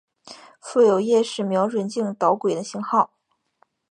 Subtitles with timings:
[0.59, 3.11] 附有夜视瞄准镜导轨的型号。